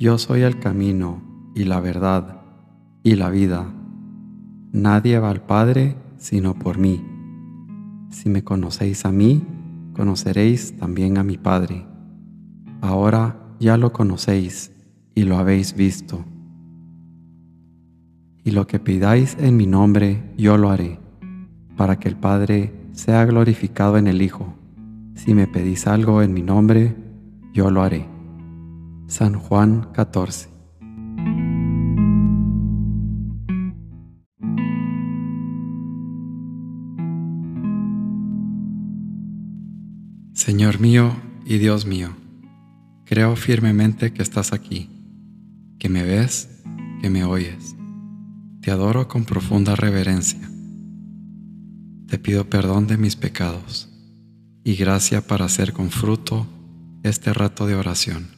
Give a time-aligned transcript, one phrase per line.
[0.00, 1.20] Yo soy el camino
[1.56, 2.42] y la verdad
[3.02, 3.66] y la vida.
[4.70, 7.04] Nadie va al Padre sino por mí.
[8.08, 9.42] Si me conocéis a mí,
[9.96, 11.84] conoceréis también a mi Padre.
[12.80, 14.70] Ahora ya lo conocéis
[15.16, 16.24] y lo habéis visto.
[18.44, 21.00] Y lo que pidáis en mi nombre, yo lo haré,
[21.76, 24.54] para que el Padre sea glorificado en el Hijo.
[25.16, 26.94] Si me pedís algo en mi nombre,
[27.52, 28.17] yo lo haré.
[29.08, 30.50] San Juan 14.
[40.34, 41.16] Señor mío
[41.46, 42.10] y Dios mío,
[43.06, 44.90] creo firmemente que estás aquí,
[45.78, 46.62] que me ves,
[47.00, 47.76] que me oyes.
[48.60, 50.50] Te adoro con profunda reverencia.
[52.08, 53.88] Te pido perdón de mis pecados
[54.64, 56.46] y gracia para hacer con fruto
[57.02, 58.37] este rato de oración.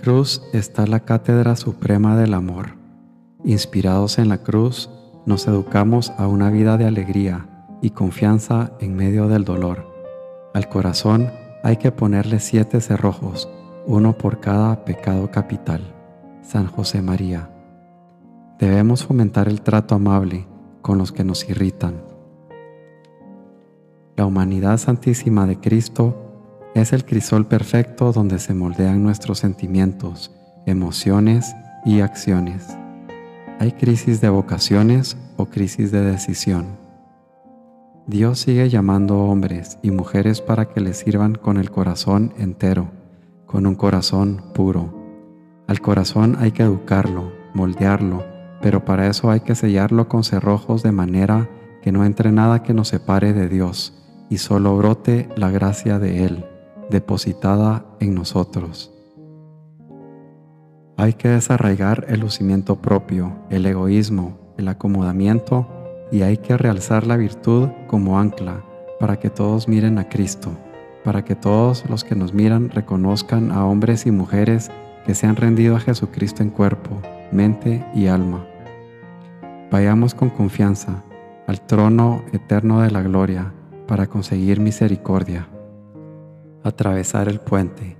[0.00, 2.70] Cruz está la cátedra suprema del amor.
[3.44, 4.88] Inspirados en la cruz,
[5.26, 7.46] nos educamos a una vida de alegría
[7.82, 9.86] y confianza en medio del dolor.
[10.54, 11.30] Al corazón
[11.62, 13.48] hay que ponerle siete cerrojos,
[13.86, 15.82] uno por cada pecado capital.
[16.42, 17.50] San José María.
[18.58, 20.46] Debemos fomentar el trato amable
[20.80, 22.02] con los que nos irritan.
[24.16, 26.29] La humanidad santísima de Cristo
[26.74, 30.30] es el crisol perfecto donde se moldean nuestros sentimientos,
[30.66, 32.76] emociones y acciones.
[33.58, 36.78] Hay crisis de vocaciones o crisis de decisión.
[38.06, 42.90] Dios sigue llamando hombres y mujeres para que le sirvan con el corazón entero,
[43.46, 44.94] con un corazón puro.
[45.66, 48.24] Al corazón hay que educarlo, moldearlo,
[48.62, 51.48] pero para eso hay que sellarlo con cerrojos de manera
[51.82, 53.94] que no entre nada que nos separe de Dios
[54.28, 56.44] y solo brote la gracia de Él
[56.90, 58.92] depositada en nosotros.
[60.96, 65.66] Hay que desarraigar el lucimiento propio, el egoísmo, el acomodamiento
[66.12, 68.62] y hay que realzar la virtud como ancla
[68.98, 70.50] para que todos miren a Cristo,
[71.02, 74.70] para que todos los que nos miran reconozcan a hombres y mujeres
[75.06, 77.00] que se han rendido a Jesucristo en cuerpo,
[77.32, 78.44] mente y alma.
[79.70, 81.02] Vayamos con confianza
[81.46, 83.54] al trono eterno de la gloria
[83.86, 85.48] para conseguir misericordia.
[86.62, 87.96] Atravesar el puente.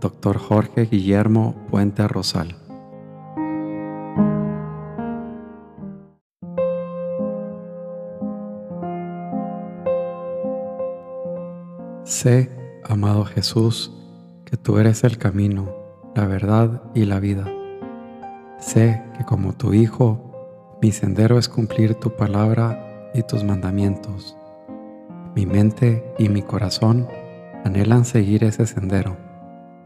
[0.00, 0.38] Dr.
[0.38, 2.56] Jorge Guillermo Puente Rosal.
[12.04, 12.50] Sé,
[12.84, 13.92] amado Jesús,
[14.44, 15.74] que tú eres el camino,
[16.14, 17.50] la verdad y la vida.
[18.60, 24.36] Sé que como tu Hijo, mi sendero es cumplir tu palabra y tus mandamientos.
[25.34, 27.08] Mi mente y mi corazón
[27.64, 29.16] anhelan seguir ese sendero.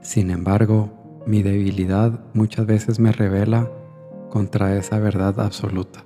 [0.00, 3.70] Sin embargo, mi debilidad muchas veces me revela
[4.30, 6.04] contra esa verdad absoluta.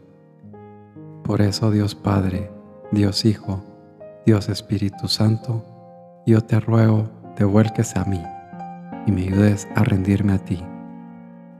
[1.25, 2.51] Por eso Dios Padre,
[2.93, 3.65] Dios Hijo,
[4.27, 5.65] Dios Espíritu Santo,
[6.27, 8.23] yo te ruego te vuelques a mí
[9.07, 10.63] y me ayudes a rendirme a ti.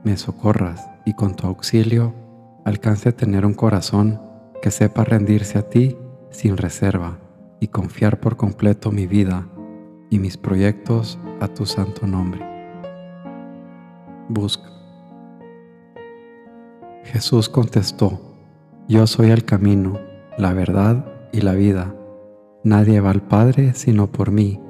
[0.03, 2.13] Me socorras y con tu auxilio
[2.63, 4.21] alcance a tener un corazón
[4.61, 5.97] que sepa rendirse a ti
[6.29, 7.17] sin reserva
[7.59, 9.47] y confiar por completo mi vida
[10.13, 12.39] y mis proyectos a tu santo nombre.
[14.29, 14.69] Busca.
[17.03, 18.21] Jesús contestó,
[18.87, 19.99] Yo soy el camino,
[20.37, 21.95] la verdad y la vida.
[22.63, 24.61] Nadie va al Padre sino por mí.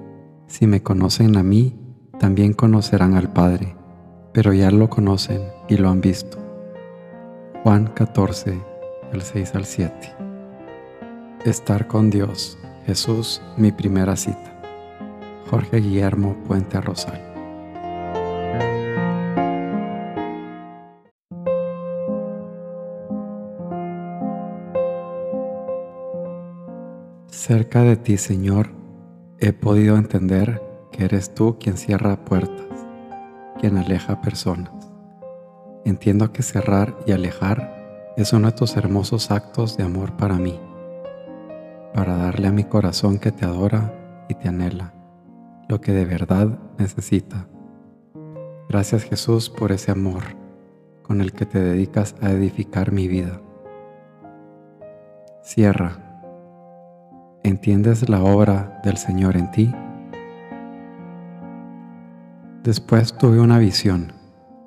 [0.47, 1.77] Si me conocen a mí,
[2.19, 3.75] también conocerán al Padre,
[4.31, 6.37] pero ya lo conocen y lo han visto.
[7.63, 8.57] Juan 14,
[9.11, 9.93] del 6 al 7.
[11.43, 14.52] Estar con Dios, Jesús, mi primera cita.
[15.49, 17.21] Jorge Guillermo Puente Rosal.
[27.27, 28.69] Cerca de ti, Señor,
[29.39, 30.61] he podido entender
[30.91, 32.85] que eres tú quien cierra puertas,
[33.59, 34.71] quien aleja personas.
[35.83, 40.57] Entiendo que cerrar y alejar es uno de tus hermosos actos de amor para mí,
[41.93, 43.93] para darle a mi corazón que te adora
[44.29, 44.93] y te anhela
[45.73, 47.47] lo que de verdad necesita.
[48.69, 50.21] Gracias Jesús por ese amor
[51.01, 53.41] con el que te dedicas a edificar mi vida.
[55.41, 55.97] Cierra.
[57.41, 59.73] ¿Entiendes la obra del Señor en ti?
[62.61, 64.13] Después tuve una visión.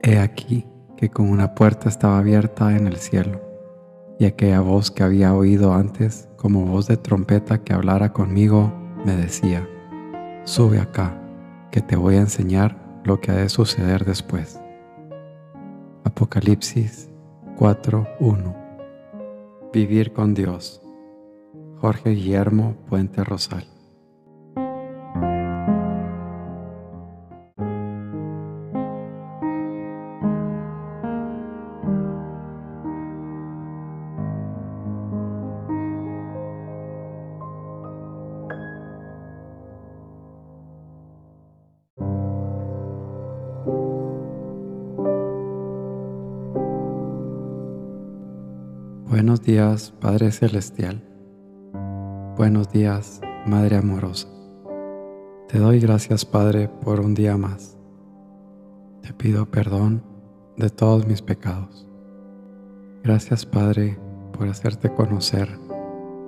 [0.02, 0.66] He aquí
[0.96, 3.40] que con una puerta estaba abierta en el cielo,
[4.18, 8.72] y aquella voz que había oído antes, como voz de trompeta que hablara conmigo,
[9.04, 9.68] me decía,
[10.46, 11.20] sube acá,
[11.72, 14.60] que te voy a enseñar lo que ha de suceder después.
[16.04, 17.10] Apocalipsis
[17.58, 18.54] 4.1
[19.72, 20.80] Vivir con Dios.
[21.80, 23.75] Jorge Guillermo Puente Rosal.
[49.16, 51.02] Buenos días, Padre Celestial.
[52.36, 54.28] Buenos días, Madre amorosa.
[55.48, 57.78] Te doy gracias, Padre, por un día más.
[59.00, 60.02] Te pido perdón
[60.58, 61.88] de todos mis pecados.
[63.04, 63.98] Gracias, Padre,
[64.34, 65.48] por hacerte conocer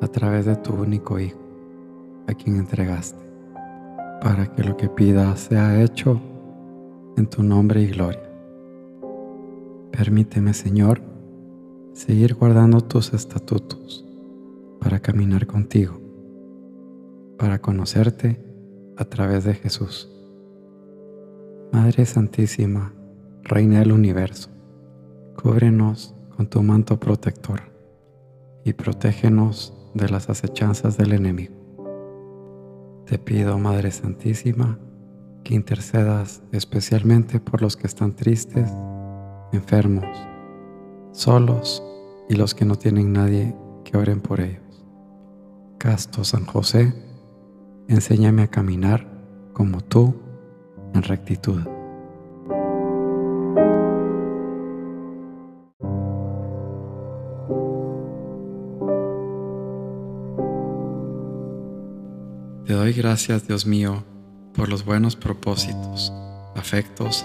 [0.01, 1.39] a través de tu único Hijo,
[2.27, 3.23] a quien entregaste,
[4.23, 6.19] para que lo que pida sea hecho
[7.19, 8.33] en tu nombre y gloria.
[9.93, 11.18] Permíteme, Señor,
[11.99, 14.07] seguir guardando tus estatutos
[14.81, 16.01] para caminar contigo,
[17.37, 18.41] para conocerte
[18.97, 20.09] a través de Jesús.
[21.73, 22.95] Madre Santísima,
[23.43, 24.49] Reina del Universo,
[25.43, 27.63] cúbrenos con tu manto protector
[28.65, 31.57] y protégenos de las acechanzas del enemigo.
[33.07, 34.79] Te pido, Madre Santísima,
[35.43, 38.71] que intercedas especialmente por los que están tristes,
[39.53, 40.28] enfermos,
[41.19, 41.83] solos
[42.29, 43.55] y los que no tienen nadie
[43.85, 44.85] que oren por ellos.
[45.79, 46.95] Casto San José,
[47.89, 49.07] enséñame a caminar
[49.53, 50.15] como tú
[50.95, 51.61] en rectitud.
[62.65, 64.05] Te doy gracias, Dios mío,
[64.53, 66.13] por los buenos propósitos,
[66.55, 67.25] afectos